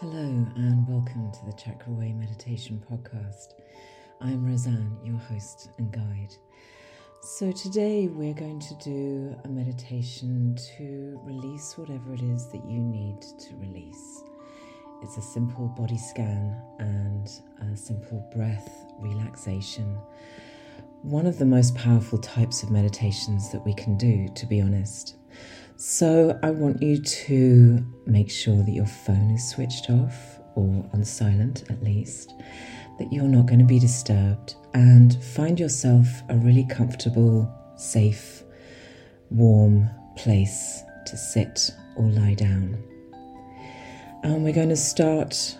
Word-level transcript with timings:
Hello, 0.00 0.46
and 0.56 0.88
welcome 0.88 1.30
to 1.30 1.44
the 1.44 1.52
Chakra 1.52 1.92
Way 1.92 2.14
Meditation 2.14 2.82
Podcast. 2.90 3.52
I'm 4.22 4.46
Roseanne, 4.46 4.96
your 5.04 5.18
host 5.18 5.68
and 5.76 5.92
guide. 5.92 6.34
So, 7.20 7.52
today 7.52 8.06
we're 8.06 8.32
going 8.32 8.60
to 8.60 8.74
do 8.76 9.36
a 9.44 9.48
meditation 9.48 10.56
to 10.78 11.20
release 11.22 11.76
whatever 11.76 12.14
it 12.14 12.22
is 12.22 12.46
that 12.46 12.64
you 12.64 12.80
need 12.80 13.20
to 13.20 13.54
release. 13.56 14.22
It's 15.02 15.18
a 15.18 15.22
simple 15.22 15.66
body 15.66 15.98
scan 15.98 16.56
and 16.78 17.28
a 17.70 17.76
simple 17.76 18.26
breath 18.34 18.86
relaxation. 19.00 19.98
One 21.02 21.26
of 21.26 21.36
the 21.38 21.44
most 21.44 21.74
powerful 21.74 22.16
types 22.16 22.62
of 22.62 22.70
meditations 22.70 23.52
that 23.52 23.66
we 23.66 23.74
can 23.74 23.98
do, 23.98 24.28
to 24.28 24.46
be 24.46 24.62
honest. 24.62 25.16
So 25.82 26.38
I 26.42 26.50
want 26.50 26.82
you 26.82 26.98
to 27.00 27.82
make 28.04 28.30
sure 28.30 28.62
that 28.62 28.70
your 28.70 28.84
phone 28.84 29.30
is 29.30 29.48
switched 29.48 29.88
off 29.88 30.38
or 30.54 30.84
on 30.92 31.02
silent 31.02 31.64
at 31.70 31.82
least, 31.82 32.34
that 32.98 33.10
you're 33.10 33.24
not 33.24 33.46
going 33.46 33.60
to 33.60 33.64
be 33.64 33.78
disturbed, 33.78 34.56
and 34.74 35.14
find 35.24 35.58
yourself 35.58 36.06
a 36.28 36.36
really 36.36 36.66
comfortable, 36.66 37.50
safe, 37.76 38.42
warm 39.30 39.88
place 40.18 40.82
to 41.06 41.16
sit 41.16 41.70
or 41.96 42.04
lie 42.10 42.34
down. 42.34 42.76
And 44.22 44.44
we're 44.44 44.52
going 44.52 44.68
to 44.68 44.76
start, 44.76 45.56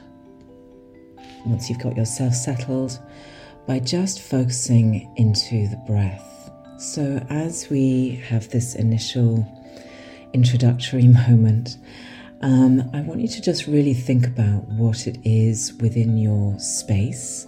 once 1.47 1.71
you've 1.71 1.81
got 1.81 1.97
yourself 1.97 2.35
settled, 2.35 3.01
by 3.67 3.79
just 3.79 4.21
focusing 4.21 5.11
into 5.17 5.67
the 5.69 5.83
breath. 5.87 6.51
So 6.79 7.25
as 7.31 7.71
we 7.71 8.23
have 8.29 8.51
this 8.51 8.75
initial 8.75 9.47
introductory 10.33 11.07
moment, 11.09 11.77
um, 12.43 12.89
I 12.95 13.03
want 13.03 13.21
you 13.21 13.29
to 13.29 13.41
just 13.43 13.67
really 13.67 13.95
think 13.95 14.27
about 14.27 14.65
what 14.69 15.07
it 15.07 15.19
is 15.25 15.75
within 15.81 16.17
your 16.17 16.59
space 16.59 17.47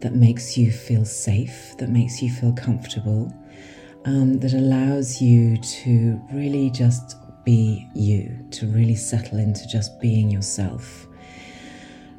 that 0.00 0.14
makes 0.14 0.58
you 0.58 0.70
feel 0.70 1.04
safe, 1.04 1.74
that 1.78 1.88
makes 1.88 2.20
you 2.20 2.30
feel 2.30 2.52
comfortable, 2.52 3.32
um, 4.04 4.38
that 4.40 4.52
allows 4.52 5.22
you 5.22 5.56
to 5.56 6.20
really 6.32 6.70
just 6.70 7.16
be 7.44 7.88
you, 7.94 8.38
to 8.50 8.66
really 8.66 8.94
settle 8.94 9.38
into 9.38 9.66
just 9.66 9.98
being 10.00 10.30
yourself. 10.30 11.06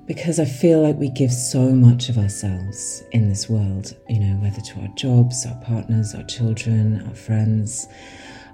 Because 0.08 0.40
I 0.40 0.46
feel 0.46 0.82
like 0.82 0.96
we 0.96 1.10
give 1.10 1.32
so 1.32 1.70
much 1.72 2.10
of 2.10 2.18
ourselves 2.18 3.04
in 3.12 3.30
this 3.30 3.50
world, 3.50 3.94
you 4.10 4.20
know, 4.20 4.38
whether 4.38 4.62
to 4.62 4.80
our 4.80 4.88
jobs, 4.96 5.46
our 5.46 5.62
partners, 5.64 6.16
our 6.16 6.24
children, 6.24 7.06
our 7.08 7.16
friends, 7.16 7.88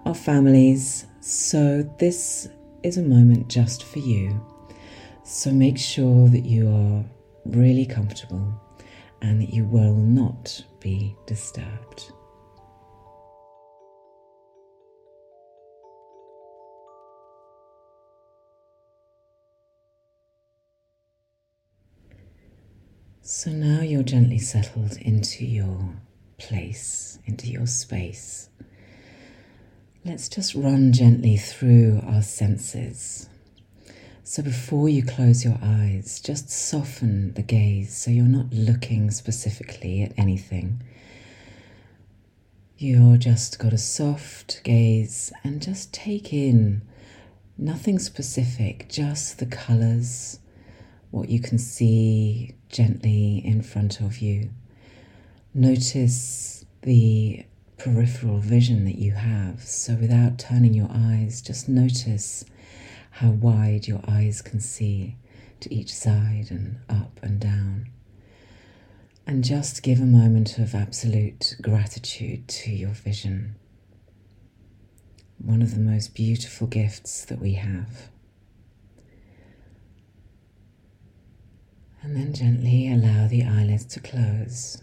our 0.06 0.16
families, 0.16 1.06
so, 1.26 1.84
this 2.00 2.50
is 2.84 2.98
a 2.98 3.02
moment 3.02 3.48
just 3.48 3.86
for 3.86 4.00
you. 4.00 4.46
So, 5.24 5.52
make 5.52 5.78
sure 5.78 6.28
that 6.28 6.44
you 6.44 6.70
are 6.70 7.06
really 7.46 7.86
comfortable 7.86 8.54
and 9.22 9.42
that 9.42 9.54
you 9.54 9.64
will 9.64 9.96
not 9.96 10.66
be 10.82 11.16
disturbed. 11.26 12.12
So 23.26 23.52
now 23.52 23.80
you're 23.80 24.04
gently 24.04 24.38
settled 24.38 24.98
into 24.98 25.46
your 25.46 25.96
place, 26.38 27.20
into 27.26 27.48
your 27.48 27.66
space. 27.66 28.50
Let's 30.06 30.28
just 30.28 30.54
run 30.54 30.92
gently 30.92 31.38
through 31.38 32.02
our 32.06 32.22
senses. 32.22 33.30
So 34.26 34.44
before 34.44 34.90
you 34.90 35.02
close 35.02 35.46
your 35.46 35.58
eyes, 35.64 36.20
just 36.20 36.50
soften 36.50 37.34
the 37.36 37.42
gaze 37.42 37.96
so 37.96 38.12
you're 38.12 38.26
not 38.26 38.52
looking 38.52 39.12
specifically 39.12 40.02
at 40.04 40.12
anything. 40.18 40.84
You're 42.78 43.16
just 43.16 43.60
got 43.60 43.72
a 43.72 43.78
soft 43.78 44.62
gaze 44.66 45.32
and 45.42 45.62
just 45.62 45.94
take 45.94 46.34
in 46.34 46.82
nothing 47.58 47.98
specific, 47.98 48.90
just 48.90 49.40
the 49.40 49.46
colors, 49.46 50.40
what 51.12 51.30
you 51.30 51.40
can 51.40 51.58
see 51.58 52.56
gently 52.68 53.42
in 53.46 53.62
front 53.62 54.02
of 54.02 54.18
you. 54.18 54.50
Notice 55.54 56.66
the 56.82 57.46
peripheral 57.78 58.40
vision 58.40 58.86
that 58.86 58.98
you 58.98 59.12
have. 59.12 59.62
So, 59.64 59.96
without 59.96 60.38
turning 60.38 60.74
your 60.74 60.90
eyes, 60.92 61.42
just 61.42 61.68
notice 61.68 62.46
how 63.12 63.30
wide 63.30 63.88
your 63.88 64.02
eyes 64.08 64.42
can 64.42 64.60
see 64.60 65.18
to 65.60 65.74
each 65.74 65.94
side 65.94 66.48
and 66.50 66.80
up 66.90 67.20
and 67.22 67.40
down. 67.40 67.90
And 69.26 69.44
just 69.44 69.84
give 69.84 70.00
a 70.00 70.06
moment 70.06 70.58
of 70.58 70.76
absolute 70.76 71.56
gratitude 71.62 72.48
to 72.50 72.72
your 72.72 72.92
vision. 72.92 73.56
One 75.38 75.62
of 75.62 75.74
the 75.74 75.80
most 75.80 76.14
beautiful 76.14 76.68
gifts 76.68 77.24
that 77.26 77.40
we 77.40 77.54
have. 77.54 78.10
And 82.02 82.18
then 82.18 82.34
gently 82.34 82.92
allow 82.92 83.28
the 83.28 83.44
eyelids 83.44 83.86
to 83.86 84.02
close. 84.02 84.83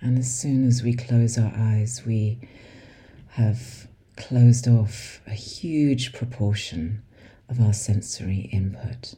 And 0.00 0.18
as 0.18 0.32
soon 0.32 0.66
as 0.66 0.82
we 0.82 0.94
close 0.94 1.38
our 1.38 1.52
eyes, 1.56 2.02
we 2.06 2.38
have 3.30 3.88
closed 4.16 4.66
off 4.68 5.20
a 5.26 5.32
huge 5.32 6.12
proportion 6.12 7.02
of 7.48 7.60
our 7.60 7.72
sensory 7.72 8.48
input. 8.52 9.14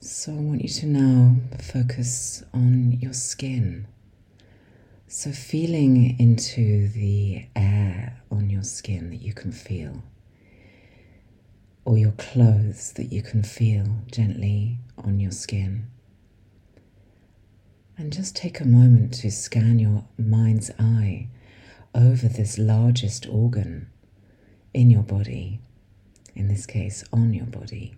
So 0.00 0.32
I 0.32 0.36
want 0.36 0.62
you 0.62 0.68
to 0.68 0.86
now 0.86 1.36
focus 1.58 2.42
on 2.52 2.92
your 3.00 3.14
skin. 3.14 3.86
So, 5.06 5.30
feeling 5.32 6.18
into 6.18 6.88
the 6.88 7.46
air 7.54 8.20
on 8.30 8.50
your 8.50 8.64
skin 8.64 9.10
that 9.10 9.22
you 9.22 9.32
can 9.32 9.52
feel, 9.52 10.02
or 11.84 11.96
your 11.96 12.12
clothes 12.12 12.92
that 12.94 13.12
you 13.12 13.22
can 13.22 13.42
feel 13.42 13.86
gently 14.10 14.78
on 14.98 15.20
your 15.20 15.30
skin. 15.30 15.86
And 18.04 18.12
just 18.12 18.36
take 18.36 18.60
a 18.60 18.66
moment 18.66 19.14
to 19.14 19.30
scan 19.30 19.78
your 19.78 20.04
mind's 20.18 20.70
eye 20.78 21.28
over 21.94 22.28
this 22.28 22.58
largest 22.58 23.26
organ 23.26 23.88
in 24.74 24.90
your 24.90 25.02
body, 25.02 25.62
in 26.34 26.48
this 26.48 26.66
case, 26.66 27.02
on 27.14 27.32
your 27.32 27.46
body. 27.46 27.94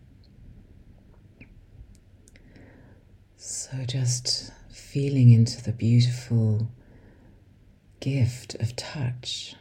So 3.36 3.78
just 3.84 4.52
feeling 4.70 5.32
into 5.32 5.60
the 5.60 5.72
beautiful 5.72 6.68
gift 7.98 8.54
of 8.60 8.76
touch 8.76 9.56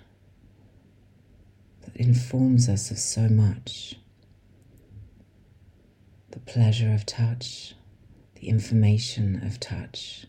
that 1.81 1.95
informs 1.95 2.69
us 2.69 2.91
of 2.91 2.99
so 2.99 3.29
much. 3.29 3.95
The 6.29 6.39
pleasure 6.39 6.93
of 6.93 7.03
touch 7.07 7.73
the 8.35 8.49
information 8.49 9.41
of 9.43 9.59
touch. 9.59 10.27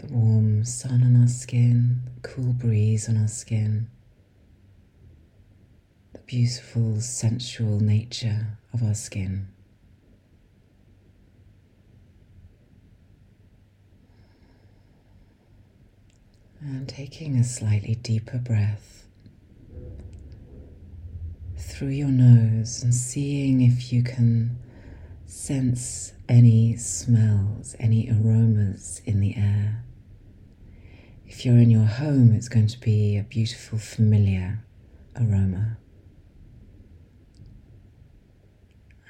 The 0.00 0.14
warm 0.14 0.64
sun 0.64 1.02
on 1.02 1.20
our 1.20 1.28
skin, 1.28 2.00
the 2.04 2.28
cool 2.28 2.52
breeze 2.52 3.08
on 3.08 3.16
our 3.18 3.28
skin, 3.28 3.88
the 6.12 6.20
beautiful 6.20 7.00
sensual 7.00 7.80
nature 7.80 8.58
of 8.72 8.82
our 8.82 8.94
skin. 8.94 9.48
And 16.60 16.88
taking 16.88 17.36
a 17.36 17.44
slightly 17.44 17.94
deeper 17.94 18.38
breath 18.38 19.06
through 21.56 21.88
your 21.88 22.08
nose 22.08 22.82
and 22.82 22.94
seeing 22.94 23.60
if 23.62 23.92
you 23.92 24.02
can 24.02 24.58
Sense 25.30 26.12
any 26.28 26.76
smells, 26.76 27.76
any 27.78 28.10
aromas 28.10 29.00
in 29.06 29.20
the 29.20 29.36
air. 29.36 29.84
If 31.30 31.46
you're 31.46 31.58
in 31.58 31.70
your 31.70 31.86
home, 31.86 32.32
it's 32.32 32.48
going 32.48 32.66
to 32.66 32.80
be 32.80 33.16
a 33.16 33.22
beautiful, 33.22 33.78
familiar 33.78 34.64
aroma. 35.14 35.78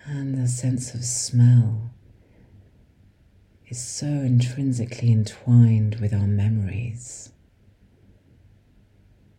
And 0.05 0.37
the 0.37 0.47
sense 0.47 0.93
of 0.93 1.03
smell 1.03 1.93
is 3.69 3.83
so 3.83 4.07
intrinsically 4.07 5.11
entwined 5.11 5.97
with 5.99 6.13
our 6.13 6.27
memories, 6.27 7.33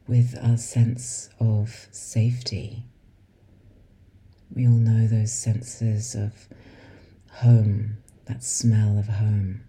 with 0.07 0.35
our 0.41 0.57
sense 0.57 1.29
of 1.39 1.87
safety. 1.91 2.85
We 4.53 4.65
all 4.65 4.73
know 4.73 5.05
those 5.05 5.31
senses 5.31 6.15
of 6.15 6.47
home, 7.29 7.97
that 8.25 8.43
smell 8.43 8.97
of 8.97 9.07
home. 9.07 9.61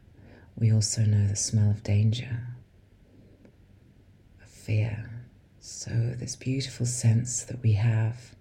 We 0.57 0.73
also 0.73 1.03
know 1.03 1.27
the 1.29 1.37
smell 1.37 1.71
of 1.71 1.83
danger, 1.83 2.52
sphere. 4.73 5.11
So, 5.61 5.91
this 6.19 6.35
beautiful 6.35 6.87
sense 6.87 7.45
that 7.45 7.63
we 7.63 7.73
have. 7.73 8.35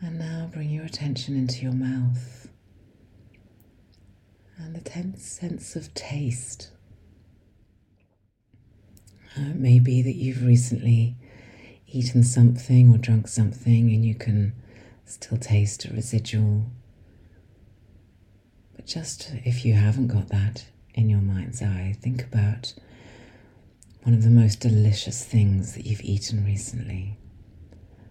And 0.00 0.18
now 0.18 0.50
bring 0.52 0.70
your 0.70 0.84
attention 0.84 1.36
into 1.36 1.62
your 1.62 1.72
mouth 1.72 2.48
and 4.58 4.74
the 4.74 4.80
tense 4.80 5.22
sense 5.24 5.76
of 5.76 5.92
taste. 5.94 6.70
Uh, 9.36 9.50
it 9.50 9.56
may 9.56 9.78
be 9.78 10.00
that 10.02 10.14
you've 10.14 10.44
recently 10.44 11.16
eaten 11.86 12.22
something 12.22 12.92
or 12.92 12.98
drunk 12.98 13.28
something 13.28 13.90
and 13.90 14.04
you 14.04 14.14
can 14.14 14.54
still 15.04 15.38
taste 15.38 15.84
a 15.84 15.92
residual 15.92 16.66
just 18.86 19.32
if 19.44 19.64
you 19.64 19.74
haven't 19.74 20.08
got 20.08 20.28
that 20.28 20.66
in 20.94 21.08
your 21.08 21.20
mind's 21.20 21.62
eye, 21.62 21.96
think 22.00 22.22
about 22.22 22.74
one 24.02 24.14
of 24.14 24.22
the 24.22 24.30
most 24.30 24.60
delicious 24.60 25.24
things 25.24 25.74
that 25.74 25.86
you've 25.86 26.02
eaten 26.04 26.44
recently. 26.44 27.16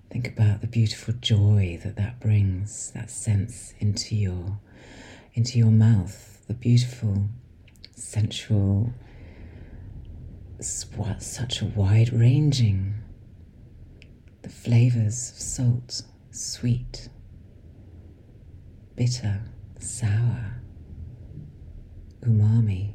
Think 0.09 0.27
about 0.27 0.61
the 0.61 0.67
beautiful 0.67 1.13
joy 1.21 1.79
that 1.83 1.95
that 1.97 2.19
brings, 2.19 2.91
that 2.91 3.09
sense 3.11 3.73
into 3.79 4.15
your 4.15 4.59
into 5.35 5.57
your 5.57 5.71
mouth, 5.71 6.43
the 6.47 6.53
beautiful, 6.53 7.27
sensual, 7.95 8.93
such 10.59 11.61
a 11.61 11.65
wide 11.65 12.13
ranging, 12.13 12.93
the 14.43 14.49
flavors 14.49 15.31
of 15.31 15.37
salt, 15.37 16.01
sweet, 16.31 17.09
bitter, 18.95 19.41
sour, 19.79 20.61
umami. 22.23 22.93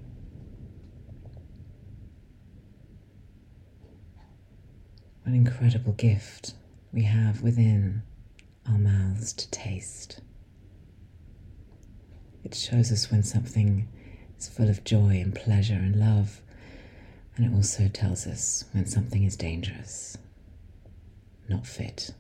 What 5.23 5.29
an 5.29 5.35
incredible 5.35 5.93
gift 5.93 6.55
we 6.93 7.03
have 7.03 7.43
within 7.43 8.03
our 8.67 8.79
mouths 8.79 9.33
to 9.35 9.51
taste. 9.51 10.21
It 12.45 12.55
shows 12.55 12.91
us 12.91 13.11
when 13.11 13.23
something 13.23 13.89
is 14.39 14.49
full 14.49 14.71
of 14.71 14.85
joy 14.85 15.21
and 15.21 15.35
pleasure 15.35 15.75
and 15.75 15.97
love, 15.97 16.41
and 17.37 17.45
it 17.47 17.55
also 17.55 17.89
tells 17.89 18.27
us 18.27 18.65
when 18.73 18.87
something 18.87 19.25
is 19.25 19.37
dangerous, 19.37 20.17
not 21.49 21.67
fit. 21.67 22.13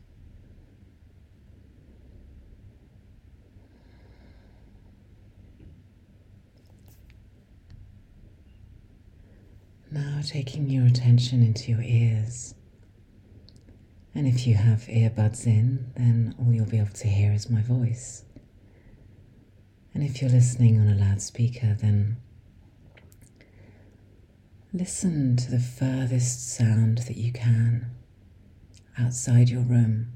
Now 9.99 10.21
taking 10.23 10.71
your 10.71 10.87
attention 10.87 11.43
into 11.43 11.73
your 11.73 11.83
ears. 11.83 12.55
And 14.15 14.29
if 14.29 14.47
you 14.47 14.55
have 14.55 14.83
earbuds 14.83 15.45
in, 15.45 15.91
then 15.97 16.37
all 16.39 16.53
you'll 16.53 16.67
be 16.67 16.79
able 16.79 16.95
to 16.95 17.09
hear 17.09 17.33
is 17.33 17.51
my 17.51 17.63
voice. 17.63 18.25
And 19.93 20.05
if 20.05 20.23
you're 20.23 20.31
listening 20.31 20.81
on 20.81 20.87
a 20.87 20.95
loudspeaker, 20.95 21.75
then 21.81 22.19
listen 24.73 25.37
to 25.37 25.51
the 25.51 25.59
furthest 25.59 26.49
sound 26.55 26.99
that 26.99 27.17
you 27.17 27.33
can 27.33 27.91
outside 28.97 29.49
your 29.49 29.63
room. 29.63 30.13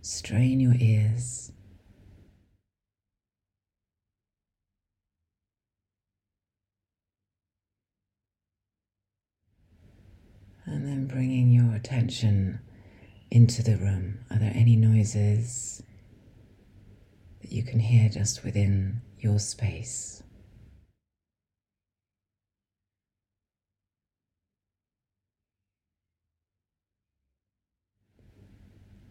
Strain 0.00 0.58
your 0.58 0.74
ears. 0.78 1.52
And 10.70 10.86
then 10.86 11.06
bringing 11.06 11.50
your 11.50 11.74
attention 11.74 12.60
into 13.30 13.62
the 13.62 13.76
room. 13.76 14.18
Are 14.30 14.38
there 14.38 14.52
any 14.54 14.76
noises 14.76 15.82
that 17.40 17.50
you 17.50 17.62
can 17.62 17.80
hear 17.80 18.10
just 18.10 18.44
within 18.44 19.00
your 19.18 19.38
space? 19.38 20.22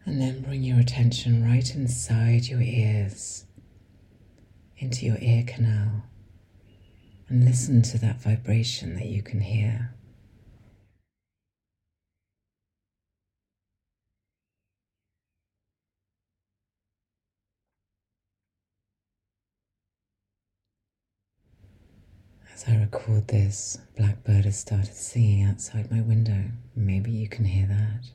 And 0.06 0.20
then 0.20 0.42
bring 0.42 0.62
your 0.62 0.78
attention 0.78 1.44
right 1.44 1.74
inside 1.74 2.46
your 2.46 2.62
ears, 2.62 3.46
into 4.78 5.04
your 5.04 5.18
ear 5.20 5.42
canal, 5.44 6.04
and 7.28 7.44
listen 7.44 7.82
to 7.82 7.98
that 7.98 8.22
vibration 8.22 8.94
that 8.94 9.06
you 9.06 9.22
can 9.22 9.40
hear. 9.40 9.97
As 22.58 22.64
I 22.68 22.76
record 22.76 23.28
this, 23.28 23.78
Blackbird 23.96 24.44
has 24.44 24.58
started 24.58 24.92
singing 24.92 25.44
outside 25.44 25.92
my 25.92 26.00
window. 26.00 26.42
Maybe 26.74 27.12
you 27.12 27.28
can 27.28 27.44
hear 27.44 27.68
that. 27.68 28.10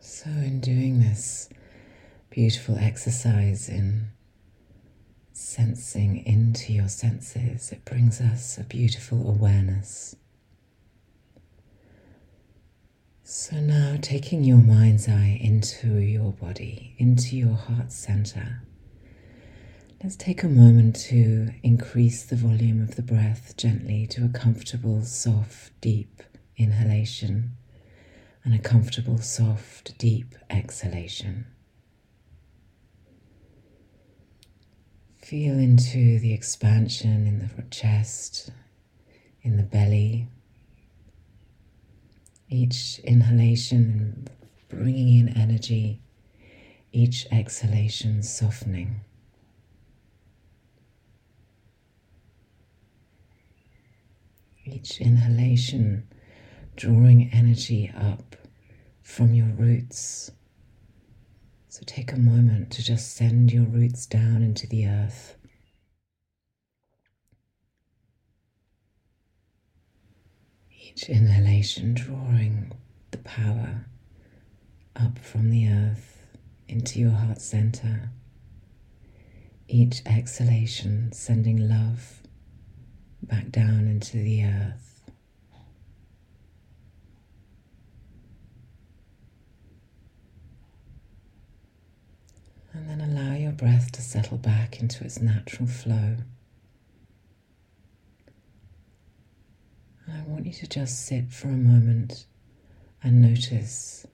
So, 0.00 0.30
in 0.30 0.60
doing 0.60 1.00
this 1.00 1.50
beautiful 2.30 2.78
exercise 2.78 3.68
in 3.68 4.06
sensing 5.50 6.24
into 6.26 6.72
your 6.72 6.86
senses, 6.86 7.72
it 7.72 7.84
brings 7.84 8.20
us 8.20 8.56
a 8.56 8.62
beautiful 8.62 9.28
awareness. 9.28 10.14
So 13.24 13.56
now 13.56 13.96
taking 14.00 14.44
your 14.44 14.58
mind's 14.58 15.08
eye 15.08 15.40
into 15.42 15.98
your 15.98 16.32
body, 16.32 16.94
into 16.98 17.36
your 17.36 17.56
heart 17.56 17.90
center, 17.90 18.62
let's 20.00 20.14
take 20.14 20.44
a 20.44 20.48
moment 20.48 20.94
to 21.10 21.48
increase 21.64 22.22
the 22.22 22.36
volume 22.36 22.80
of 22.80 22.94
the 22.94 23.02
breath 23.02 23.56
gently 23.56 24.06
to 24.06 24.24
a 24.24 24.28
comfortable, 24.28 25.02
soft, 25.02 25.72
deep 25.80 26.22
inhalation 26.58 27.56
and 28.44 28.54
a 28.54 28.58
comfortable, 28.60 29.18
soft, 29.18 29.98
deep 29.98 30.36
exhalation. 30.48 31.46
Feel 35.30 35.60
into 35.60 36.18
the 36.18 36.32
expansion 36.32 37.24
in 37.24 37.38
the 37.38 37.62
chest, 37.70 38.50
in 39.42 39.56
the 39.56 39.62
belly. 39.62 40.26
Each 42.48 42.98
inhalation 43.04 44.26
bringing 44.68 45.20
in 45.20 45.28
energy, 45.28 46.00
each 46.90 47.28
exhalation 47.30 48.24
softening. 48.24 49.02
Each 54.64 55.00
inhalation 55.00 56.08
drawing 56.74 57.30
energy 57.32 57.92
up 57.96 58.34
from 59.00 59.32
your 59.34 59.46
roots 59.46 60.32
so 61.70 61.82
take 61.86 62.12
a 62.12 62.18
moment 62.18 62.72
to 62.72 62.82
just 62.82 63.14
send 63.14 63.52
your 63.52 63.62
roots 63.62 64.04
down 64.04 64.42
into 64.42 64.66
the 64.66 64.88
earth. 64.88 65.36
Each 70.76 71.08
inhalation 71.08 71.94
drawing 71.94 72.72
the 73.12 73.18
power 73.18 73.86
up 74.96 75.16
from 75.20 75.50
the 75.50 75.68
earth 75.68 76.26
into 76.66 76.98
your 76.98 77.12
heart 77.12 77.40
center. 77.40 78.10
Each 79.68 80.02
exhalation 80.04 81.12
sending 81.12 81.68
love 81.68 82.20
back 83.22 83.52
down 83.52 83.86
into 83.86 84.16
the 84.16 84.44
earth. 84.44 84.90
And 92.72 92.78
then 92.90 93.00
allow 93.00 93.34
your 93.34 93.52
breath 93.52 93.92
to 93.92 94.02
settle 94.02 94.36
back 94.36 94.80
into 94.80 95.04
its 95.04 95.20
natural 95.20 95.68
flow. 95.68 96.16
And 100.06 100.16
I 100.16 100.22
want 100.26 100.46
you 100.46 100.52
to 100.52 100.66
just 100.66 101.06
sit 101.06 101.30
for 101.30 101.46
a 101.48 101.52
moment 101.52 102.26
and 103.02 103.22
notice 103.22 104.06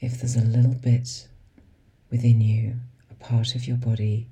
if 0.00 0.20
there's 0.20 0.36
a 0.36 0.40
little 0.40 0.74
bit 0.74 1.28
within 2.10 2.40
you, 2.40 2.76
a 3.10 3.14
part 3.14 3.54
of 3.54 3.66
your 3.66 3.76
body 3.76 4.28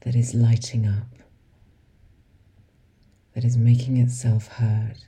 that 0.00 0.14
is 0.14 0.34
lighting 0.34 0.86
up, 0.86 1.08
that 3.34 3.44
is 3.44 3.56
making 3.56 3.96
itself 3.96 4.48
heard. 4.48 4.98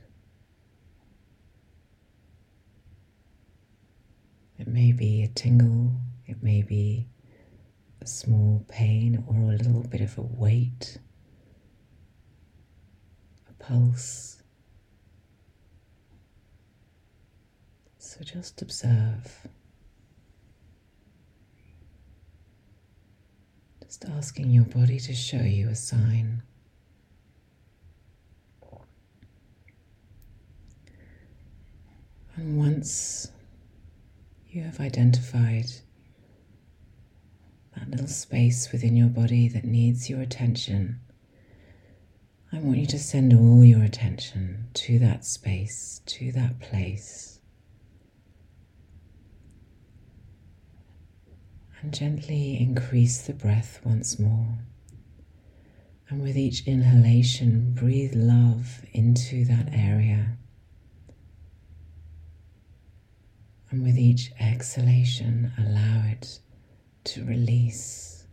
It 4.57 4.67
may 4.67 4.93
be 4.93 5.21
a 5.21 5.27
tingle, 5.27 5.91
it 6.25 6.41
may 6.41 6.63
be 6.63 7.05
a 8.01 8.07
small 8.07 8.65
pain 8.67 9.23
or 9.27 9.51
a 9.51 9.55
little 9.57 9.83
bit 9.83 10.01
of 10.01 10.17
a 10.17 10.21
weight, 10.21 10.97
a 13.49 13.63
pulse. 13.63 14.41
So 17.97 18.23
just 18.23 18.61
observe. 18.61 19.47
Just 23.83 24.05
asking 24.05 24.51
your 24.51 24.65
body 24.65 24.99
to 24.99 25.13
show 25.13 25.41
you 25.41 25.69
a 25.69 25.75
sign. 25.75 26.43
And 32.35 32.57
once 32.57 33.31
you 34.47 34.63
have 34.63 34.79
identified 34.79 35.65
that 37.79 37.89
little 37.89 38.07
space 38.07 38.71
within 38.71 38.95
your 38.95 39.07
body 39.07 39.47
that 39.47 39.63
needs 39.63 40.09
your 40.09 40.21
attention, 40.21 40.99
I 42.51 42.59
want 42.59 42.77
you 42.77 42.85
to 42.87 42.99
send 42.99 43.33
all 43.33 43.63
your 43.63 43.83
attention 43.83 44.67
to 44.73 44.99
that 44.99 45.23
space, 45.23 46.01
to 46.07 46.31
that 46.33 46.59
place. 46.59 47.39
And 51.81 51.93
gently 51.93 52.59
increase 52.59 53.21
the 53.21 53.33
breath 53.33 53.79
once 53.85 54.19
more. 54.19 54.57
And 56.09 56.21
with 56.21 56.35
each 56.35 56.67
inhalation, 56.67 57.73
breathe 57.73 58.15
love 58.15 58.81
into 58.91 59.45
that 59.45 59.69
area. 59.71 60.37
And 63.69 63.83
with 63.83 63.97
each 63.97 64.31
exhalation, 64.39 65.53
allow 65.57 66.03
it 66.07 66.39
to 67.05 67.23
release. 67.25 68.25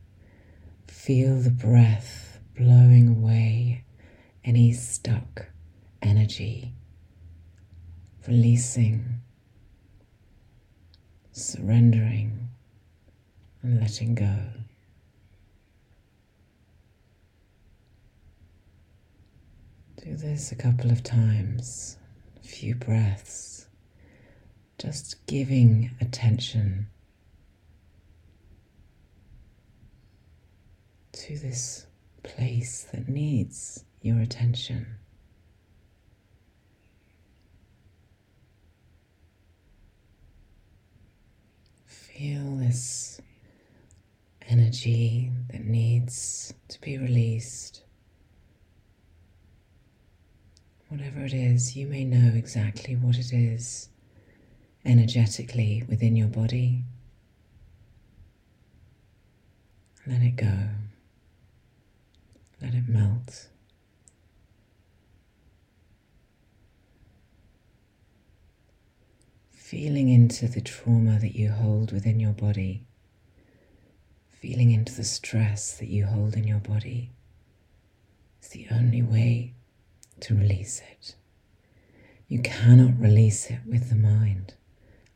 Feel 0.88 1.38
the 1.40 1.50
breath 1.50 2.40
blowing 2.56 3.08
away 3.08 3.84
any 4.44 4.72
stuck 4.72 5.46
energy, 6.02 6.72
releasing, 8.26 9.20
surrendering, 11.32 12.48
and 13.62 13.80
letting 13.80 14.14
go. 14.14 14.36
Do 20.02 20.16
this 20.16 20.52
a 20.52 20.56
couple 20.56 20.90
of 20.90 21.02
times, 21.02 21.98
a 22.44 22.46
few 22.46 22.74
breaths, 22.76 23.66
just 24.78 25.26
giving 25.26 25.90
attention 26.00 26.86
to 31.16 31.38
this 31.38 31.86
place 32.22 32.86
that 32.92 33.08
needs 33.08 33.84
your 34.02 34.20
attention. 34.20 34.86
Feel 41.86 42.56
this 42.56 43.20
energy 44.48 45.32
that 45.50 45.64
needs 45.64 46.52
to 46.68 46.80
be 46.82 46.98
released. 46.98 47.82
Whatever 50.88 51.24
it 51.24 51.32
is, 51.32 51.74
you 51.76 51.86
may 51.86 52.04
know 52.04 52.36
exactly 52.36 52.94
what 52.94 53.16
it 53.16 53.32
is 53.32 53.88
energetically 54.84 55.82
within 55.88 56.14
your 56.14 56.28
body. 56.28 56.84
Let 60.06 60.22
it 60.22 60.36
go. 60.36 60.68
Let 62.60 62.74
it 62.74 62.88
melt. 62.88 63.48
Feeling 69.50 70.08
into 70.08 70.48
the 70.48 70.60
trauma 70.60 71.18
that 71.18 71.36
you 71.36 71.50
hold 71.50 71.92
within 71.92 72.20
your 72.20 72.32
body. 72.32 72.86
Feeling 74.40 74.70
into 74.70 74.94
the 74.94 75.04
stress 75.04 75.76
that 75.78 75.88
you 75.88 76.06
hold 76.06 76.34
in 76.34 76.46
your 76.46 76.60
body. 76.60 77.10
is 78.42 78.48
the 78.50 78.68
only 78.70 79.02
way 79.02 79.54
to 80.20 80.34
release 80.34 80.80
it. 80.92 81.16
You 82.28 82.40
cannot 82.40 82.98
release 82.98 83.50
it 83.50 83.60
with 83.66 83.88
the 83.88 83.96
mind 83.96 84.54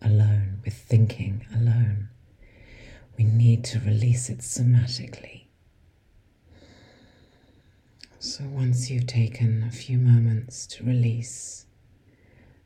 alone, 0.03 0.61
with 0.65 0.75
thinking 0.75 1.47
alone. 1.55 2.09
We 3.17 3.25
need 3.25 3.65
to 3.67 3.81
release 3.81 4.29
it 4.31 4.39
somatically. 4.39 5.40
So 8.23 8.45
once 8.45 8.91
you've 8.91 9.07
taken 9.07 9.63
a 9.63 9.71
few 9.71 9.97
moments 9.97 10.67
to 10.67 10.85
release, 10.85 11.65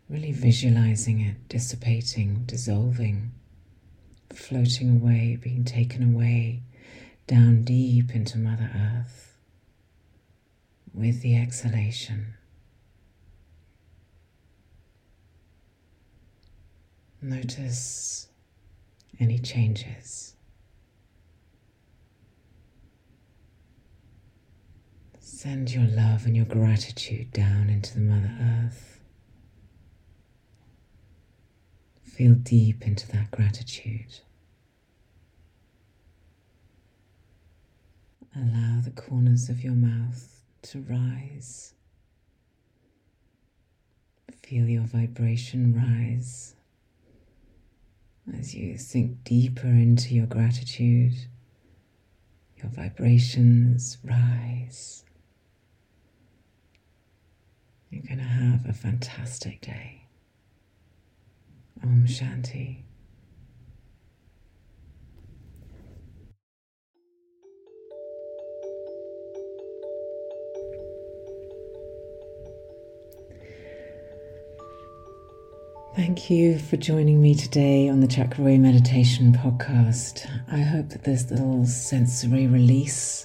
really 0.09 0.33
visualizing 0.33 1.21
it 1.21 1.49
dissipating, 1.49 2.43
dissolving, 2.45 3.31
floating 4.33 4.91
away, 5.01 5.39
being 5.41 5.65
taken 5.65 6.03
away 6.03 6.65
down 7.29 7.63
deep 7.63 8.17
into 8.17 8.37
Mother 8.37 8.69
Earth 8.75 9.39
with 10.93 11.23
the 11.23 11.37
exhalation. 11.37 12.35
Notice 17.23 18.27
any 19.21 19.39
changes. 19.39 20.34
Send 25.45 25.75
your 25.75 25.87
love 25.87 26.25
and 26.25 26.35
your 26.35 26.47
gratitude 26.47 27.31
down 27.31 27.69
into 27.69 27.93
the 27.93 28.01
Mother 28.01 28.33
Earth. 28.41 28.99
Feel 32.03 32.33
deep 32.33 32.87
into 32.87 33.07
that 33.09 33.31
gratitude. 33.31 34.21
Allow 38.35 38.81
the 38.83 38.91
corners 38.91 39.51
of 39.51 39.63
your 39.63 39.75
mouth 39.75 40.41
to 40.63 40.81
rise. 40.81 41.75
Feel 44.43 44.67
your 44.67 44.85
vibration 44.85 45.75
rise 45.75 46.55
as 48.39 48.55
you 48.55 48.79
sink 48.79 49.23
deeper 49.25 49.67
into 49.67 50.15
your 50.15 50.27
gratitude. 50.27 51.27
Your 52.57 52.71
vibrations 52.71 53.99
rise. 54.03 55.05
You're 57.95 58.03
going 58.03 58.19
to 58.19 58.25
have 58.25 58.67
a 58.67 58.73
fantastic 58.73 59.61
day. 59.61 60.03
Om 61.81 62.07
Shanti. 62.09 62.79
Thank 75.95 76.29
you 76.29 76.59
for 76.59 76.77
joining 76.77 77.23
me 77.23 77.37
today 77.37 77.89
on 77.89 78.01
the 78.01 78.09
Chakra 78.09 78.59
Meditation 78.59 79.33
podcast. 79.33 80.29
I 80.51 80.63
hope 80.63 80.89
that 80.89 81.05
this 81.05 81.31
little 81.31 81.65
sensory 81.65 82.49
release 82.49 83.25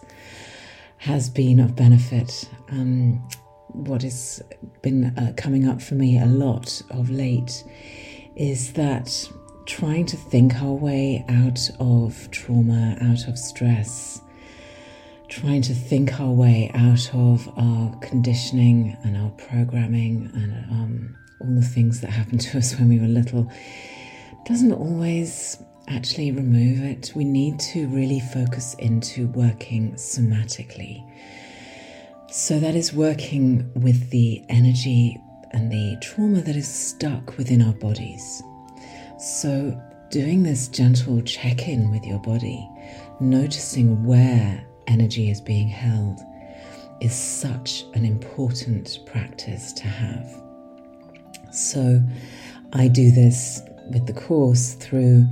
has 0.97 1.27
been 1.27 1.59
of 1.59 1.75
benefit. 1.75 2.47
Um, 2.69 3.27
what 3.73 4.01
has 4.01 4.41
been 4.81 5.05
uh, 5.17 5.33
coming 5.37 5.67
up 5.67 5.81
for 5.81 5.95
me 5.95 6.19
a 6.19 6.25
lot 6.25 6.81
of 6.91 7.09
late 7.09 7.63
is 8.35 8.73
that 8.73 9.29
trying 9.65 10.05
to 10.05 10.17
think 10.17 10.61
our 10.61 10.73
way 10.73 11.23
out 11.29 11.69
of 11.79 12.29
trauma, 12.31 12.97
out 13.01 13.27
of 13.27 13.37
stress, 13.37 14.21
trying 15.27 15.61
to 15.61 15.73
think 15.73 16.19
our 16.19 16.31
way 16.31 16.71
out 16.73 17.13
of 17.13 17.47
our 17.57 17.95
conditioning 17.99 18.97
and 19.03 19.15
our 19.15 19.29
programming 19.31 20.31
and 20.33 20.51
um, 20.71 21.17
all 21.39 21.53
the 21.53 21.61
things 21.61 22.01
that 22.01 22.09
happened 22.09 22.41
to 22.49 22.57
us 22.57 22.75
when 22.77 22.89
we 22.89 22.99
were 22.99 23.07
little 23.07 23.49
doesn't 24.45 24.73
always 24.73 25.61
actually 25.87 26.31
remove 26.31 26.83
it. 26.83 27.11
We 27.15 27.23
need 27.23 27.59
to 27.71 27.87
really 27.89 28.19
focus 28.19 28.73
into 28.75 29.27
working 29.27 29.93
somatically 29.93 31.05
so 32.31 32.59
that 32.59 32.75
is 32.75 32.93
working 32.93 33.69
with 33.73 34.09
the 34.11 34.43
energy 34.49 35.19
and 35.51 35.71
the 35.71 35.97
trauma 35.99 36.41
that 36.41 36.55
is 36.55 36.67
stuck 36.67 37.37
within 37.37 37.61
our 37.61 37.73
bodies. 37.73 38.43
So, 39.17 39.79
doing 40.11 40.43
this 40.43 40.67
gentle 40.67 41.21
check 41.23 41.67
in 41.67 41.89
with 41.91 42.05
your 42.05 42.19
body, 42.19 42.69
noticing 43.19 44.05
where 44.05 44.63
energy 44.87 45.31
is 45.31 45.41
being 45.41 45.67
held, 45.67 46.19
is 47.01 47.15
such 47.15 47.85
an 47.95 48.05
important 48.05 48.99
practice 49.07 49.73
to 49.73 49.87
have. 49.87 50.29
So, 51.51 52.01
I 52.73 52.87
do 52.89 53.09
this 53.09 53.61
with 53.89 54.05
the 54.05 54.13
course 54.13 54.75
through 54.75 55.27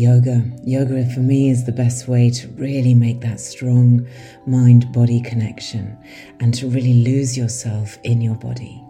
yoga. 0.00 0.42
Yoga 0.64 1.04
for 1.10 1.20
me 1.20 1.50
is 1.50 1.66
the 1.66 1.72
best 1.72 2.08
way 2.08 2.30
to 2.30 2.48
really 2.52 2.94
make 2.94 3.20
that 3.20 3.38
strong 3.38 4.06
mind 4.46 4.90
body 4.92 5.20
connection 5.20 5.96
and 6.40 6.54
to 6.54 6.68
really 6.68 7.04
lose 7.04 7.36
yourself 7.36 7.98
in 8.02 8.22
your 8.22 8.36
body. 8.36 8.82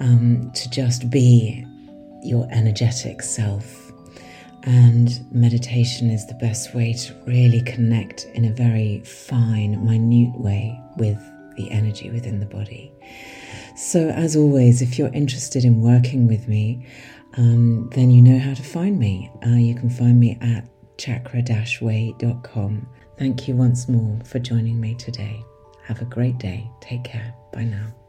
Um, 0.00 0.50
to 0.54 0.68
just 0.70 1.08
be 1.08 1.64
your 2.22 2.48
energetic 2.50 3.22
self. 3.22 3.92
And 4.64 5.24
meditation 5.30 6.10
is 6.10 6.26
the 6.26 6.34
best 6.34 6.74
way 6.74 6.94
to 6.94 7.14
really 7.26 7.60
connect 7.60 8.24
in 8.34 8.46
a 8.46 8.52
very 8.52 9.04
fine, 9.04 9.84
minute 9.84 10.36
way 10.40 10.80
with 10.96 11.22
the 11.56 11.70
energy 11.70 12.10
within 12.10 12.40
the 12.40 12.46
body. 12.46 12.92
So, 13.76 14.08
as 14.08 14.36
always, 14.36 14.82
if 14.82 14.98
you're 14.98 15.12
interested 15.12 15.64
in 15.64 15.80
working 15.80 16.26
with 16.28 16.46
me, 16.46 16.86
um, 17.36 17.90
then 17.90 18.10
you 18.10 18.22
know 18.22 18.38
how 18.38 18.54
to 18.54 18.62
find 18.62 18.98
me. 18.98 19.30
Uh, 19.44 19.56
you 19.56 19.74
can 19.74 19.90
find 19.90 20.18
me 20.20 20.38
at 20.40 20.68
chakra-way.com. 20.96 22.86
Thank 23.18 23.48
you 23.48 23.56
once 23.56 23.88
more 23.88 24.18
for 24.24 24.38
joining 24.38 24.80
me 24.80 24.94
today. 24.94 25.44
Have 25.84 26.00
a 26.00 26.06
great 26.06 26.38
day. 26.38 26.70
Take 26.80 27.04
care. 27.04 27.34
Bye 27.52 27.64
now. 27.64 28.03